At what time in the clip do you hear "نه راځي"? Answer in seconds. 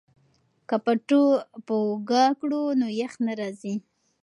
3.25-3.75